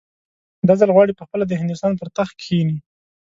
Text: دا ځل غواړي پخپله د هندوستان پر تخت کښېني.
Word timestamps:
دا 0.67 0.73
ځل 0.81 0.89
غواړي 0.95 1.13
پخپله 1.19 1.43
د 1.47 1.53
هندوستان 1.61 1.91
پر 1.99 2.07
تخت 2.17 2.33
کښېني. 2.39 2.77